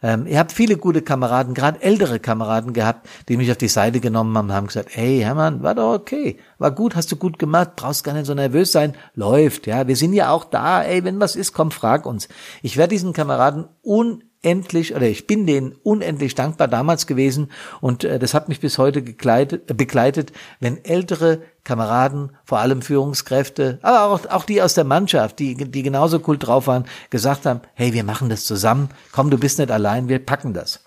Ähm, 0.00 0.26
ihr 0.26 0.38
habt 0.38 0.52
viele 0.52 0.76
gute 0.76 1.02
Kameraden, 1.02 1.54
gerade 1.54 1.82
ältere 1.82 2.20
Kameraden 2.20 2.72
gehabt, 2.72 3.08
die 3.28 3.36
mich 3.36 3.50
auf 3.50 3.56
die 3.56 3.68
Seite 3.68 3.98
genommen 3.98 4.36
haben 4.36 4.48
und 4.48 4.54
haben 4.54 4.66
gesagt, 4.68 4.90
hey 4.92 5.18
Hermann, 5.20 5.62
war 5.62 5.74
doch 5.74 5.94
okay, 5.94 6.38
war 6.58 6.70
gut, 6.70 6.94
hast 6.94 7.10
du 7.10 7.16
gut 7.16 7.38
gemacht, 7.40 7.70
brauchst 7.74 8.04
gar 8.04 8.12
nicht 8.12 8.26
so 8.26 8.34
nervös 8.34 8.70
sein, 8.70 8.94
läuft, 9.14 9.66
ja, 9.66 9.88
wir 9.88 9.96
sind 9.96 10.12
ja 10.12 10.30
auch 10.30 10.44
da, 10.44 10.82
ey, 10.82 11.02
wenn 11.02 11.20
was 11.20 11.34
ist, 11.34 11.52
komm, 11.52 11.70
frag 11.72 12.06
uns. 12.06 12.28
Ich 12.62 12.76
werde 12.76 12.90
diesen 12.90 13.12
Kameraden 13.12 13.66
un 13.82 14.22
unendlich 14.44 14.94
oder 14.94 15.06
ich 15.06 15.26
bin 15.26 15.46
denen 15.46 15.72
unendlich 15.82 16.34
dankbar 16.34 16.68
damals 16.68 17.06
gewesen 17.06 17.50
und 17.80 18.04
äh, 18.04 18.18
das 18.18 18.34
hat 18.34 18.48
mich 18.48 18.60
bis 18.60 18.78
heute 18.78 19.02
gekleidet, 19.02 19.70
äh, 19.70 19.74
begleitet, 19.74 20.32
wenn 20.60 20.84
ältere 20.84 21.42
Kameraden, 21.64 22.32
vor 22.44 22.58
allem 22.58 22.82
Führungskräfte, 22.82 23.78
aber 23.82 24.14
auch, 24.14 24.26
auch 24.26 24.44
die 24.44 24.60
aus 24.60 24.74
der 24.74 24.84
Mannschaft, 24.84 25.38
die, 25.38 25.54
die 25.54 25.82
genauso 25.82 26.20
cool 26.26 26.38
drauf 26.38 26.66
waren, 26.66 26.84
gesagt 27.10 27.46
haben, 27.46 27.60
hey, 27.74 27.92
wir 27.94 28.04
machen 28.04 28.28
das 28.28 28.44
zusammen, 28.44 28.90
komm, 29.12 29.30
du 29.30 29.38
bist 29.38 29.58
nicht 29.58 29.70
allein, 29.70 30.08
wir 30.08 30.24
packen 30.24 30.52
das. 30.52 30.84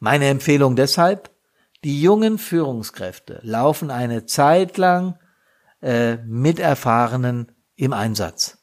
Meine 0.00 0.26
Empfehlung 0.26 0.74
deshalb, 0.74 1.30
die 1.84 2.00
jungen 2.00 2.38
Führungskräfte 2.38 3.38
laufen 3.42 3.92
eine 3.92 4.26
Zeit 4.26 4.76
lang 4.76 5.18
äh, 5.80 6.16
mit 6.26 6.58
Erfahrenen 6.58 7.52
im 7.76 7.92
Einsatz. 7.92 8.57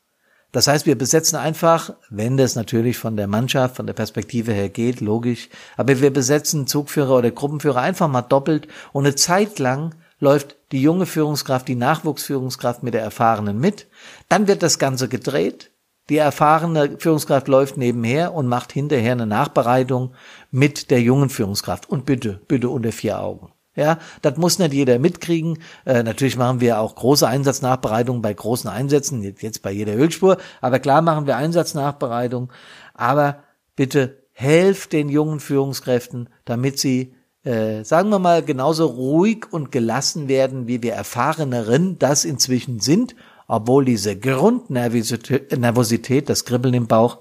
Das 0.55 0.67
heißt, 0.67 0.85
wir 0.85 0.97
besetzen 0.97 1.35
einfach, 1.35 1.95
wenn 2.09 2.37
das 2.37 2.55
natürlich 2.55 2.97
von 2.97 3.17
der 3.17 3.27
Mannschaft, 3.27 3.75
von 3.75 3.87
der 3.87 3.93
Perspektive 3.93 4.53
her 4.53 4.69
geht, 4.69 5.01
logisch, 5.01 5.49
aber 5.75 5.99
wir 5.99 6.13
besetzen 6.13 6.65
Zugführer 6.65 7.17
oder 7.17 7.29
Gruppenführer 7.29 7.81
einfach 7.81 8.07
mal 8.07 8.21
doppelt 8.21 8.69
und 8.93 9.05
eine 9.05 9.15
Zeit 9.15 9.59
lang 9.59 9.95
läuft 10.17 10.55
die 10.71 10.81
junge 10.81 11.07
Führungskraft, 11.07 11.67
die 11.67 11.75
Nachwuchsführungskraft 11.75 12.83
mit 12.83 12.93
der 12.93 13.01
erfahrenen 13.01 13.59
mit. 13.59 13.87
Dann 14.29 14.47
wird 14.47 14.63
das 14.63 14.79
Ganze 14.79 15.09
gedreht. 15.09 15.71
Die 16.07 16.19
erfahrene 16.19 16.99
Führungskraft 16.99 17.49
läuft 17.49 17.75
nebenher 17.75 18.33
und 18.33 18.47
macht 18.47 18.71
hinterher 18.71 19.11
eine 19.11 19.27
Nachbereitung 19.27 20.13
mit 20.51 20.89
der 20.89 21.01
jungen 21.01 21.29
Führungskraft. 21.29 21.89
Und 21.89 22.05
bitte, 22.05 22.39
bitte 22.47 22.69
unter 22.69 22.93
vier 22.93 23.19
Augen. 23.19 23.51
Ja, 23.75 23.99
das 24.21 24.37
muss 24.37 24.57
nicht 24.57 24.73
jeder 24.73 24.99
mitkriegen. 24.99 25.59
Äh, 25.85 26.03
natürlich 26.03 26.37
machen 26.37 26.61
wir 26.61 26.79
auch 26.79 26.95
große 26.95 27.27
Einsatznachbereitungen 27.27 28.21
bei 28.21 28.33
großen 28.33 28.69
Einsätzen, 28.69 29.21
jetzt 29.21 29.61
bei 29.61 29.71
jeder 29.71 29.95
Ölspur. 29.95 30.37
Aber 30.61 30.79
klar 30.79 31.01
machen 31.01 31.27
wir 31.27 31.35
Einsatznachbereitung. 31.35 32.53
Aber 32.93 33.43
bitte 33.75 34.23
helft 34.31 34.93
den 34.93 35.09
jungen 35.09 35.41
Führungskräften, 35.41 36.29
damit 36.45 36.79
sie, 36.79 37.13
äh, 37.43 37.83
sagen 37.83 38.09
wir 38.09 38.19
mal, 38.19 38.43
genauso 38.43 38.85
ruhig 38.85 39.51
und 39.51 39.71
gelassen 39.71 40.29
werden, 40.29 40.67
wie 40.67 40.81
wir 40.81 40.93
Erfahreneren 40.93 41.99
das 41.99 42.25
inzwischen 42.25 42.79
sind, 42.79 43.15
obwohl 43.47 43.85
diese 43.85 44.17
Grundnervosität, 44.17 46.29
das 46.29 46.45
Kribbeln 46.45 46.73
im 46.73 46.87
Bauch 46.87 47.19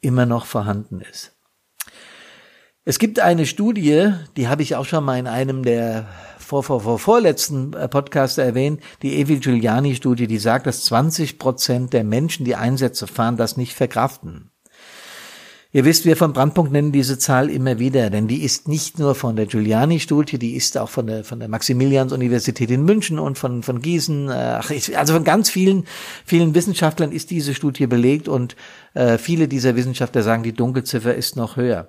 immer 0.00 0.26
noch 0.26 0.46
vorhanden 0.46 1.00
ist. 1.00 1.33
Es 2.86 2.98
gibt 2.98 3.18
eine 3.18 3.46
Studie, 3.46 4.12
die 4.36 4.48
habe 4.48 4.62
ich 4.62 4.76
auch 4.76 4.84
schon 4.84 5.04
mal 5.04 5.18
in 5.18 5.26
einem 5.26 5.62
der 5.62 6.06
vor, 6.38 6.62
vor, 6.62 6.82
vor 6.82 6.98
vorletzten 6.98 7.72
äh, 7.72 7.88
Podcasts 7.88 8.36
erwähnt, 8.36 8.82
die 9.00 9.18
Evi 9.18 9.38
Giuliani-Studie, 9.38 10.26
die 10.26 10.36
sagt, 10.36 10.66
dass 10.66 10.84
20 10.84 11.38
Prozent 11.38 11.94
der 11.94 12.04
Menschen, 12.04 12.44
die 12.44 12.56
Einsätze 12.56 13.06
fahren, 13.06 13.38
das 13.38 13.56
nicht 13.56 13.72
verkraften. 13.72 14.50
Ihr 15.72 15.86
wisst, 15.86 16.04
wir 16.04 16.18
von 16.18 16.34
Brandpunkt 16.34 16.72
nennen 16.72 16.92
diese 16.92 17.18
Zahl 17.18 17.48
immer 17.48 17.78
wieder, 17.78 18.10
denn 18.10 18.28
die 18.28 18.44
ist 18.44 18.68
nicht 18.68 18.98
nur 18.98 19.14
von 19.14 19.34
der 19.34 19.46
Giuliani-Studie, 19.46 20.38
die 20.38 20.54
ist 20.54 20.76
auch 20.76 20.90
von 20.90 21.06
der, 21.06 21.24
von 21.24 21.40
der 21.40 21.48
Maximilians-Universität 21.48 22.70
in 22.70 22.84
München 22.84 23.18
und 23.18 23.38
von, 23.38 23.62
von 23.62 23.80
Gießen, 23.80 24.28
äh, 24.28 24.60
also 24.94 25.14
von 25.14 25.24
ganz 25.24 25.48
vielen, 25.48 25.86
vielen 26.26 26.54
Wissenschaftlern 26.54 27.12
ist 27.12 27.30
diese 27.30 27.54
Studie 27.54 27.86
belegt 27.86 28.28
und 28.28 28.56
äh, 28.92 29.16
viele 29.16 29.48
dieser 29.48 29.74
Wissenschaftler 29.74 30.22
sagen, 30.22 30.42
die 30.42 30.52
Dunkelziffer 30.52 31.14
ist 31.14 31.34
noch 31.34 31.56
höher. 31.56 31.88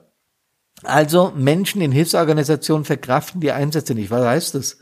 Also 0.84 1.32
Menschen 1.36 1.82
in 1.82 1.92
Hilfsorganisationen 1.92 2.86
verkraften 2.86 3.42
die 3.42 3.52
Einsätze 3.52 3.96
nicht. 3.96 4.12
Was 4.12 4.26
heißt 4.26 4.56
das? 4.56 4.78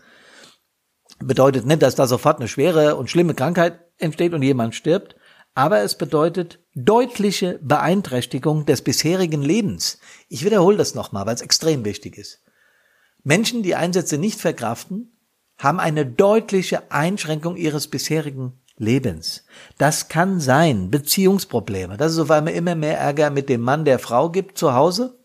Bedeutet 1.20 1.66
nicht, 1.66 1.82
dass 1.82 1.96
da 1.96 2.08
sofort 2.08 2.40
eine 2.40 2.48
schwere 2.48 2.96
und 2.96 3.10
schlimme 3.10 3.36
Krankheit 3.36 3.80
entsteht 3.98 4.34
und 4.34 4.42
jemand 4.42 4.76
stirbt, 4.76 5.16
aber 5.56 5.82
es 5.82 5.98
bedeutet 5.98 6.60
deutliche 6.74 7.60
Beeinträchtigung 7.62 8.66
des 8.66 8.82
bisherigen 8.82 9.44
Lebens. 9.44 10.00
Ich 10.28 10.44
wiederhole 10.44 10.78
das 10.78 10.96
nochmal, 10.96 11.26
weil 11.26 11.36
es 11.36 11.42
extrem 11.42 11.86
wichtig 11.86 12.18
ist. 12.18 12.42
Menschen, 13.24 13.64
die 13.64 13.76
Einsätze 13.76 14.18
nicht 14.18 14.42
verkraften, 14.42 15.16
haben 15.58 15.80
eine 15.80 16.06
deutliche 16.06 16.92
Einschränkung 16.92 17.56
ihres 17.56 17.88
bisherigen 17.88 18.60
Lebens. 18.76 19.46
Das 19.78 20.10
kann 20.10 20.40
sein 20.40 20.90
Beziehungsprobleme, 20.90 21.96
dass 21.96 22.14
es 22.14 22.20
auf 22.20 22.32
einmal 22.32 22.54
immer 22.54 22.76
mehr 22.76 22.98
Ärger 22.98 23.30
mit 23.30 23.48
dem 23.48 23.62
Mann 23.62 23.86
der 23.86 24.00
Frau 24.00 24.30
gibt 24.30 24.58
zu 24.58 24.74
Hause, 24.74 25.23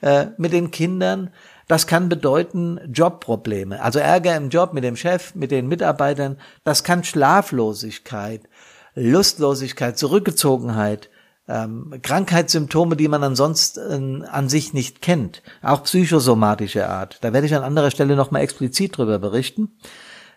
äh, 0.00 0.26
mit 0.36 0.52
den 0.52 0.70
Kindern. 0.70 1.30
Das 1.68 1.86
kann 1.86 2.08
bedeuten 2.08 2.80
Jobprobleme, 2.92 3.80
also 3.80 4.00
Ärger 4.00 4.36
im 4.36 4.48
Job 4.48 4.72
mit 4.72 4.82
dem 4.82 4.96
Chef, 4.96 5.34
mit 5.34 5.50
den 5.50 5.68
Mitarbeitern. 5.68 6.36
Das 6.64 6.82
kann 6.82 7.04
Schlaflosigkeit, 7.04 8.48
Lustlosigkeit, 8.94 9.96
Zurückgezogenheit, 9.96 11.10
ähm, 11.48 11.94
Krankheitssymptome, 12.02 12.96
die 12.96 13.08
man 13.08 13.22
ansonsten 13.22 14.22
äh, 14.22 14.26
an 14.26 14.48
sich 14.48 14.72
nicht 14.72 15.02
kennt, 15.02 15.42
auch 15.62 15.84
psychosomatische 15.84 16.88
Art. 16.88 17.18
Da 17.22 17.32
werde 17.32 17.46
ich 17.46 17.54
an 17.54 17.62
anderer 17.62 17.90
Stelle 17.90 18.16
nochmal 18.16 18.42
explizit 18.42 18.96
drüber 18.96 19.18
berichten. 19.18 19.76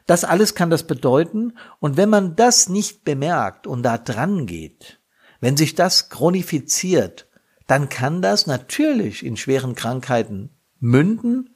Das 0.05 0.24
alles 0.25 0.55
kann 0.55 0.70
das 0.70 0.84
bedeuten. 0.84 1.53
Und 1.79 1.98
wenn 1.98 2.10
man 2.10 2.36
das 2.36 2.67
nicht 2.70 3.03
bemerkt 3.03 3.67
und 3.67 3.84
da 3.84 3.98
dran 3.98 4.46
geht, 4.46 5.00
wenn 5.39 5.58
sich 5.58 5.75
das 5.75 6.10
chronifiziert, 6.10 7.27
dann 7.73 7.89
kann 7.89 8.21
das 8.21 8.45
natürlich 8.45 9.25
in 9.25 9.35
schweren 9.35 9.73
Krankheiten 9.73 10.51
münden. 10.79 11.55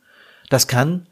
Das 0.49 0.67
kann 0.67 1.05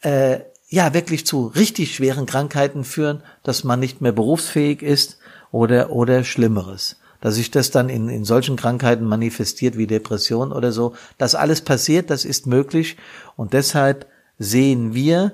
äh, 0.00 0.42
ja 0.68 0.94
wirklich 0.94 1.26
zu 1.26 1.48
richtig 1.48 1.92
schweren 1.92 2.24
Krankheiten 2.24 2.84
führen, 2.84 3.24
dass 3.42 3.64
man 3.64 3.80
nicht 3.80 4.00
mehr 4.00 4.12
berufsfähig 4.12 4.80
ist 4.80 5.18
oder, 5.50 5.90
oder 5.90 6.22
Schlimmeres. 6.22 7.00
Dass 7.20 7.34
sich 7.34 7.50
das 7.50 7.72
dann 7.72 7.88
in, 7.88 8.08
in 8.08 8.24
solchen 8.24 8.54
Krankheiten 8.54 9.06
manifestiert 9.06 9.76
wie 9.76 9.88
Depression 9.88 10.52
oder 10.52 10.70
so. 10.70 10.94
Das 11.18 11.34
alles 11.34 11.60
passiert, 11.62 12.08
das 12.08 12.24
ist 12.24 12.46
möglich. 12.46 12.96
Und 13.34 13.54
deshalb 13.54 14.06
sehen 14.38 14.94
wir 14.94 15.32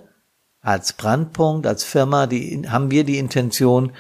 als 0.62 0.94
Brandpunkt, 0.94 1.66
als 1.66 1.84
Firma, 1.84 2.26
die, 2.26 2.66
haben 2.70 2.90
wir 2.90 3.04
die 3.04 3.18
Intention, 3.18 3.92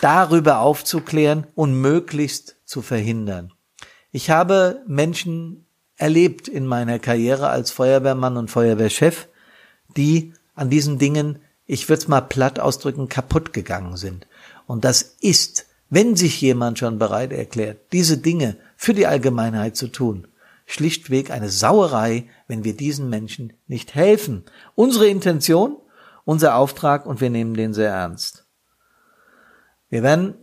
darüber 0.00 0.58
aufzuklären 0.58 1.46
und 1.54 1.80
möglichst 1.80 2.56
zu 2.66 2.82
verhindern. 2.82 3.54
Ich 4.16 4.30
habe 4.30 4.82
Menschen 4.86 5.66
erlebt 5.98 6.48
in 6.48 6.64
meiner 6.64 6.98
Karriere 6.98 7.50
als 7.50 7.70
Feuerwehrmann 7.70 8.38
und 8.38 8.50
Feuerwehrchef, 8.50 9.28
die 9.94 10.32
an 10.54 10.70
diesen 10.70 10.98
Dingen, 10.98 11.40
ich 11.66 11.90
würde 11.90 12.00
es 12.00 12.08
mal 12.08 12.22
platt 12.22 12.58
ausdrücken, 12.58 13.10
kaputt 13.10 13.52
gegangen 13.52 13.98
sind. 13.98 14.26
Und 14.66 14.86
das 14.86 15.02
ist, 15.20 15.66
wenn 15.90 16.16
sich 16.16 16.40
jemand 16.40 16.78
schon 16.78 16.98
bereit 16.98 17.30
erklärt, 17.30 17.92
diese 17.92 18.16
Dinge 18.16 18.56
für 18.74 18.94
die 18.94 19.06
Allgemeinheit 19.06 19.76
zu 19.76 19.88
tun, 19.88 20.28
schlichtweg 20.64 21.30
eine 21.30 21.50
Sauerei, 21.50 22.26
wenn 22.48 22.64
wir 22.64 22.74
diesen 22.74 23.10
Menschen 23.10 23.52
nicht 23.66 23.94
helfen. 23.94 24.46
Unsere 24.74 25.08
Intention, 25.08 25.76
unser 26.24 26.54
Auftrag 26.54 27.04
und 27.04 27.20
wir 27.20 27.28
nehmen 27.28 27.52
den 27.52 27.74
sehr 27.74 27.90
ernst. 27.90 28.46
Wir 29.90 30.02
werden 30.02 30.36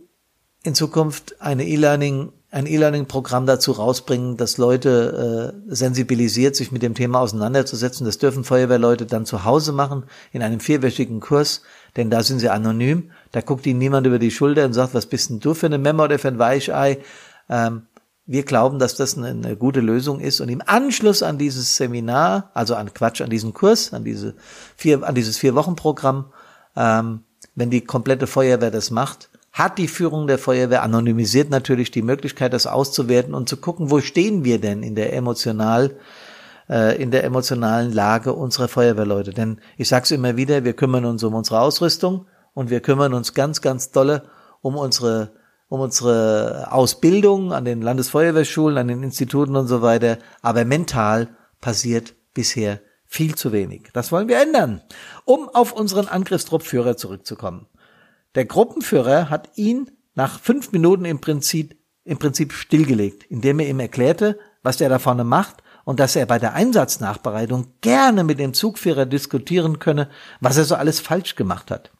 in 0.62 0.76
Zukunft 0.76 1.40
eine 1.40 1.66
E-Learning 1.66 2.32
ein 2.54 2.66
E-Learning-Programm 2.66 3.46
dazu 3.46 3.72
rausbringen, 3.72 4.36
dass 4.36 4.58
Leute 4.58 5.52
äh, 5.66 5.74
sensibilisiert, 5.74 6.54
sich 6.54 6.70
mit 6.70 6.82
dem 6.82 6.94
Thema 6.94 7.18
auseinanderzusetzen. 7.18 8.06
Das 8.06 8.18
dürfen 8.18 8.44
Feuerwehrleute 8.44 9.06
dann 9.06 9.26
zu 9.26 9.44
Hause 9.44 9.72
machen, 9.72 10.04
in 10.30 10.40
einem 10.40 10.60
vierwöchigen 10.60 11.18
Kurs, 11.18 11.62
denn 11.96 12.10
da 12.10 12.22
sind 12.22 12.38
sie 12.38 12.50
anonym. 12.50 13.10
Da 13.32 13.40
guckt 13.40 13.66
ihnen 13.66 13.80
niemand 13.80 14.06
über 14.06 14.20
die 14.20 14.30
Schulter 14.30 14.64
und 14.66 14.72
sagt, 14.72 14.94
was 14.94 15.06
bist 15.06 15.30
denn 15.30 15.40
du 15.40 15.52
für 15.52 15.66
eine 15.66 15.78
Memo 15.78 16.04
oder 16.04 16.16
für 16.20 16.28
ein 16.28 16.38
Weichei? 16.38 16.98
Ähm, 17.48 17.86
wir 18.24 18.44
glauben, 18.44 18.78
dass 18.78 18.94
das 18.94 19.18
eine, 19.18 19.30
eine, 19.30 19.56
gute 19.56 19.80
Lösung 19.80 20.20
ist. 20.20 20.40
Und 20.40 20.48
im 20.48 20.62
Anschluss 20.64 21.24
an 21.24 21.38
dieses 21.38 21.74
Seminar, 21.74 22.52
also 22.54 22.76
an 22.76 22.94
Quatsch, 22.94 23.20
an 23.20 23.30
diesen 23.30 23.52
Kurs, 23.52 23.92
an 23.92 24.04
diese 24.04 24.36
vier, 24.76 25.02
an 25.02 25.16
dieses 25.16 25.38
Vier-Wochen-Programm, 25.38 26.26
ähm, 26.76 27.24
wenn 27.56 27.70
die 27.70 27.80
komplette 27.80 28.28
Feuerwehr 28.28 28.70
das 28.70 28.92
macht, 28.92 29.28
hat 29.54 29.78
die 29.78 29.86
Führung 29.86 30.26
der 30.26 30.38
Feuerwehr 30.38 30.82
anonymisiert 30.82 31.48
natürlich 31.48 31.92
die 31.92 32.02
Möglichkeit, 32.02 32.52
das 32.52 32.66
auszuwerten 32.66 33.34
und 33.34 33.48
zu 33.48 33.56
gucken, 33.56 33.88
wo 33.88 34.00
stehen 34.00 34.44
wir 34.44 34.60
denn 34.60 34.82
in 34.82 34.96
der 34.96 35.12
emotional 35.14 35.96
äh, 36.68 37.00
in 37.00 37.12
der 37.12 37.22
emotionalen 37.22 37.92
Lage 37.92 38.32
unserer 38.32 38.66
Feuerwehrleute. 38.66 39.30
Denn 39.30 39.60
ich 39.76 39.88
sage 39.88 40.02
es 40.02 40.10
immer 40.10 40.36
wieder, 40.36 40.64
wir 40.64 40.72
kümmern 40.72 41.04
uns 41.04 41.22
um 41.22 41.34
unsere 41.34 41.60
Ausrüstung 41.60 42.26
und 42.52 42.68
wir 42.68 42.80
kümmern 42.80 43.14
uns 43.14 43.32
ganz, 43.32 43.60
ganz 43.60 43.92
dolle 43.92 44.24
um 44.60 44.76
unsere 44.76 45.32
um 45.68 45.80
unsere 45.80 46.68
Ausbildung 46.70 47.52
an 47.52 47.64
den 47.64 47.80
Landesfeuerwehrschulen, 47.80 48.76
an 48.76 48.88
den 48.88 49.02
Instituten 49.02 49.56
und 49.56 49.66
so 49.68 49.82
weiter. 49.82 50.18
Aber 50.42 50.64
mental 50.64 51.28
passiert 51.60 52.14
bisher 52.34 52.80
viel 53.06 53.36
zu 53.36 53.52
wenig. 53.52 53.90
Das 53.92 54.10
wollen 54.10 54.28
wir 54.28 54.40
ändern, 54.40 54.82
um 55.24 55.48
auf 55.48 55.72
unseren 55.72 56.08
Angriffstruppführer 56.08 56.96
zurückzukommen. 56.96 57.66
Der 58.34 58.44
Gruppenführer 58.44 59.30
hat 59.30 59.50
ihn 59.56 59.90
nach 60.14 60.40
fünf 60.40 60.72
Minuten 60.72 61.04
im 61.04 61.20
Prinzip, 61.20 61.76
im 62.04 62.18
Prinzip 62.18 62.52
stillgelegt, 62.52 63.24
indem 63.24 63.60
er 63.60 63.68
ihm 63.68 63.80
erklärte, 63.80 64.38
was 64.62 64.80
er 64.80 64.88
da 64.88 64.98
vorne 64.98 65.24
macht 65.24 65.62
und 65.84 66.00
dass 66.00 66.16
er 66.16 66.26
bei 66.26 66.38
der 66.38 66.54
Einsatznachbereitung 66.54 67.74
gerne 67.80 68.24
mit 68.24 68.38
dem 68.38 68.54
Zugführer 68.54 69.06
diskutieren 69.06 69.78
könne, 69.78 70.08
was 70.40 70.56
er 70.56 70.64
so 70.64 70.74
alles 70.74 71.00
falsch 71.00 71.36
gemacht 71.36 71.70
hat. 71.70 71.92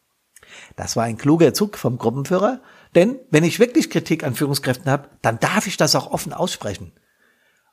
Das 0.76 0.96
war 0.96 1.04
ein 1.04 1.18
kluger 1.18 1.52
Zug 1.54 1.76
vom 1.76 1.98
Gruppenführer, 1.98 2.60
denn 2.94 3.18
wenn 3.30 3.44
ich 3.44 3.60
wirklich 3.60 3.90
Kritik 3.90 4.24
an 4.24 4.34
Führungskräften 4.34 4.90
habe, 4.90 5.08
dann 5.22 5.40
darf 5.40 5.66
ich 5.66 5.76
das 5.76 5.94
auch 5.94 6.10
offen 6.10 6.32
aussprechen. 6.32 6.92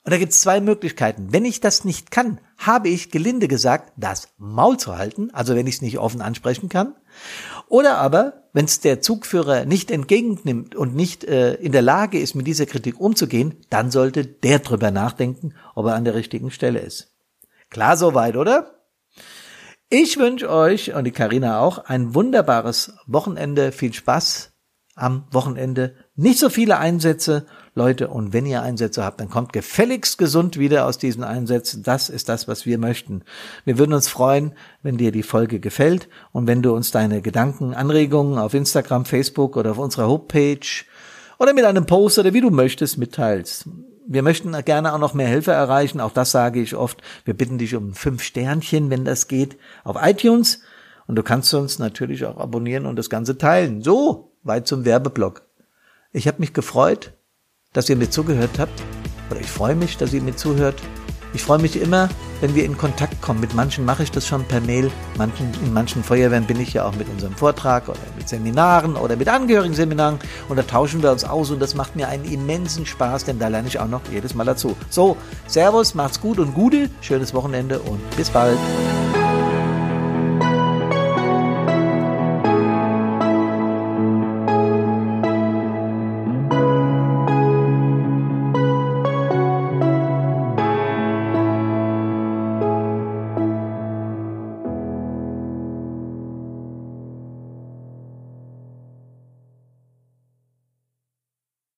Und 0.04 0.12
da 0.12 0.18
gibt 0.18 0.34
es 0.34 0.42
zwei 0.42 0.62
Möglichkeiten. 0.62 1.32
Wenn 1.32 1.46
ich 1.46 1.60
das 1.60 1.86
nicht 1.86 2.10
kann, 2.10 2.40
habe 2.58 2.90
ich 2.90 3.12
gelinde 3.12 3.48
gesagt, 3.48 3.94
das 3.98 4.30
Maul 4.38 4.78
zu 4.78 4.98
halten, 4.98 5.30
also 5.32 5.56
wenn 5.56 5.68
ich 5.68 5.76
es 5.76 5.82
nicht 5.82 6.00
offen 6.00 6.22
ansprechen 6.22 6.70
kann. 6.70 6.96
Oder 7.72 8.00
aber, 8.00 8.50
wenn 8.52 8.66
es 8.66 8.82
der 8.82 9.00
Zugführer 9.00 9.64
nicht 9.64 9.92
entgegennimmt 9.92 10.76
und 10.76 10.94
nicht 10.94 11.24
äh, 11.24 11.54
in 11.54 11.72
der 11.72 11.82
Lage 11.82 12.20
ist, 12.20 12.36
mit 12.36 12.46
dieser 12.46 12.66
Kritik 12.66 13.00
umzugehen, 13.00 13.56
dann 13.70 13.92
sollte 13.92 14.26
der 14.26 14.60
drüber 14.60 14.92
nachdenken, 14.92 15.54
ob 15.74 15.86
er 15.86 15.96
an 15.96 16.04
der 16.04 16.14
richtigen 16.14 16.52
Stelle 16.52 16.80
ist. 16.80 17.16
Klar 17.70 17.96
soweit, 17.96 18.36
oder? 18.36 18.84
Ich 19.90 20.18
wünsche 20.18 20.50
euch 20.50 20.94
und 20.94 21.06
die 21.06 21.12
Karina 21.12 21.62
auch 21.62 21.78
ein 21.78 22.14
wunderbares 22.14 22.94
Wochenende. 23.08 23.72
Viel 23.72 23.94
Spaß 23.94 24.52
am 24.96 25.26
Wochenende. 25.32 25.96
Nicht 26.22 26.38
so 26.38 26.50
viele 26.50 26.78
Einsätze 26.78 27.46
Leute, 27.74 28.10
und 28.10 28.34
wenn 28.34 28.46
ihr 28.46 28.62
Einsätze 28.62 29.04
habt, 29.04 29.22
dann 29.22 29.30
kommt 29.30 29.54
gefälligst 29.54 30.18
gesund 30.18 30.60
wieder 30.60 30.86
aus 30.86 30.98
diesen 30.98 31.24
Einsätzen. 31.24 31.84
Das 31.84 32.10
ist 32.10 32.28
das, 32.28 32.48
was 32.48 32.66
wir 32.66 32.78
möchten. 32.78 33.24
Wir 33.64 33.78
würden 33.78 33.94
uns 33.94 34.10
freuen, 34.10 34.52
wenn 34.84 34.98
dir 34.98 35.14
die 35.14 35.24
Folge 35.24 35.62
gefällt 35.62 36.10
und 36.34 36.48
wenn 36.48 36.62
du 36.62 36.76
uns 36.76 36.92
deine 36.92 37.22
Gedanken, 37.22 37.74
Anregungen 37.74 38.38
auf 38.38 38.54
Instagram, 38.54 39.06
Facebook 39.06 39.56
oder 39.56 39.72
auf 39.72 39.78
unserer 39.78 40.10
Homepage 40.10 40.84
oder 41.40 41.54
mit 41.54 41.64
einem 41.64 41.86
Post 41.86 42.20
oder 42.20 42.34
wie 42.34 42.42
du 42.42 42.52
möchtest 42.52 42.98
mitteilst. 42.98 43.70
Wir 44.06 44.22
möchten 44.22 44.52
gerne 44.66 44.94
auch 44.94 45.00
noch 45.00 45.14
mehr 45.14 45.30
Hilfe 45.30 45.54
erreichen. 45.54 46.02
Auch 46.02 46.12
das 46.12 46.32
sage 46.32 46.62
ich 46.62 46.76
oft. 46.76 47.02
Wir 47.24 47.34
bitten 47.36 47.58
dich 47.58 47.74
um 47.74 47.94
fünf 47.94 48.22
Sternchen, 48.22 48.90
wenn 48.90 49.06
das 49.06 49.30
geht, 49.30 49.58
auf 49.86 49.96
iTunes. 50.00 50.60
Und 51.08 51.16
du 51.16 51.24
kannst 51.24 51.54
uns 51.54 51.80
natürlich 51.80 52.26
auch 52.26 52.38
abonnieren 52.38 52.86
und 52.86 52.98
das 52.98 53.10
Ganze 53.10 53.38
teilen. 53.38 53.82
So, 53.82 54.34
weit 54.44 54.68
zum 54.68 54.84
Werbeblock. 54.84 55.44
Ich 56.14 56.28
habe 56.28 56.40
mich 56.40 56.54
gefreut, 56.54 57.14
dass 57.72 57.88
ihr 57.90 57.96
mir 57.96 58.10
zugehört 58.10 58.60
habt. 58.60 58.84
Oder 59.30 59.40
ich 59.40 59.50
freue 59.50 59.76
mich, 59.76 59.98
dass 59.98 60.12
ihr 60.12 60.22
mir 60.22 60.36
zuhört. 60.36 60.76
Ich 61.34 61.42
freue 61.42 61.60
mich 61.60 61.80
immer, 61.80 62.10
wenn 62.42 62.54
wir 62.54 62.66
in 62.66 62.78
Kontakt 62.78 63.22
kommen. 63.22 63.40
Mit 63.40 63.54
manchen 63.54 63.86
mache 63.86 64.04
ich 64.04 64.12
das 64.12 64.28
schon 64.28 64.44
per 64.44 64.60
Mail. 64.60 64.92
Manchen, 65.18 65.50
in 65.64 65.72
manchen 65.72 66.04
Feuerwehren 66.04 66.46
bin 66.46 66.60
ich 66.60 66.74
ja 66.74 66.86
auch 66.86 66.94
mit 66.96 67.08
unserem 67.08 67.34
Vortrag 67.34 67.88
oder 67.88 67.98
mit 68.18 68.28
Seminaren 68.28 68.98
oder 68.98 69.16
mit 69.16 69.30
Angehörigen-Seminaren 69.30 70.20
und 70.50 70.58
da 70.58 70.64
tauschen 70.64 71.02
wir 71.02 71.12
uns 71.12 71.24
aus 71.24 71.50
und 71.50 71.62
das 71.62 71.76
macht 71.76 71.96
mir 71.96 72.10
einen 72.10 72.26
immensen 72.26 72.86
Spaß, 72.86 73.24
denn 73.24 73.40
da 73.40 73.48
lerne 73.48 73.70
ich 73.70 73.80
auch 73.80 73.88
noch 73.88 74.02
jedes 74.12 74.36
Mal 74.36 74.44
dazu. 74.44 74.76
So, 74.90 75.16
Servus, 75.48 75.96
macht's 75.96 76.20
gut 76.20 76.40
und 76.40 76.54
Gute, 76.54 76.90
schönes 77.00 77.34
Wochenende 77.34 77.80
und 77.80 78.02
bis 78.18 78.30
bald. 78.30 78.58